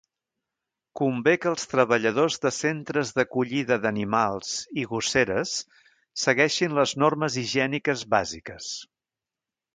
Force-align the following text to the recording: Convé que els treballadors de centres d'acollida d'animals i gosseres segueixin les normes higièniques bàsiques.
Convé 1.01 1.33
que 1.41 1.49
els 1.49 1.67
treballadors 1.73 2.37
de 2.45 2.51
centres 2.55 3.11
d'acollida 3.17 3.77
d'animals 3.83 4.55
i 4.85 4.87
gosseres 4.95 5.53
segueixin 6.25 6.75
les 6.81 6.97
normes 7.05 7.39
higièniques 7.45 8.07
bàsiques. 8.17 8.73